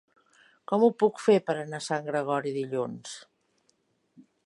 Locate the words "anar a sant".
1.65-2.09